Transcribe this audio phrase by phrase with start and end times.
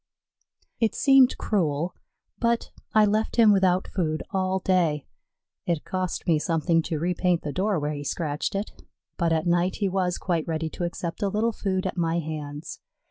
[0.79, 1.93] It seemed cruel,
[2.39, 5.05] but I left him without food all day.
[5.67, 8.71] It cost me something to repaint the door where he scratched it,
[9.17, 12.79] but at night he was quite ready to accept a little food at my hands.